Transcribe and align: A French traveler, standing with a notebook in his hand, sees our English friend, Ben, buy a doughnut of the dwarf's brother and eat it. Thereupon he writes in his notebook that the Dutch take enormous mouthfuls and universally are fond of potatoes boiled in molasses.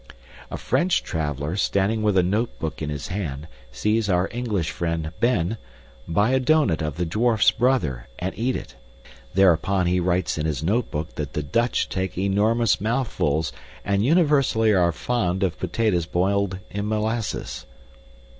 A 0.49 0.57
French 0.57 1.03
traveler, 1.03 1.55
standing 1.55 2.01
with 2.01 2.17
a 2.17 2.23
notebook 2.23 2.81
in 2.81 2.89
his 2.89 3.09
hand, 3.09 3.47
sees 3.71 4.09
our 4.09 4.27
English 4.31 4.71
friend, 4.71 5.11
Ben, 5.19 5.59
buy 6.07 6.31
a 6.31 6.39
doughnut 6.39 6.81
of 6.81 6.97
the 6.97 7.05
dwarf's 7.05 7.51
brother 7.51 8.07
and 8.17 8.33
eat 8.35 8.55
it. 8.55 8.75
Thereupon 9.35 9.85
he 9.85 9.99
writes 9.99 10.39
in 10.39 10.47
his 10.47 10.63
notebook 10.63 11.13
that 11.17 11.33
the 11.33 11.43
Dutch 11.43 11.87
take 11.87 12.17
enormous 12.17 12.81
mouthfuls 12.81 13.53
and 13.85 14.03
universally 14.03 14.73
are 14.73 14.91
fond 14.91 15.43
of 15.43 15.59
potatoes 15.59 16.07
boiled 16.07 16.57
in 16.71 16.87
molasses. 16.87 17.67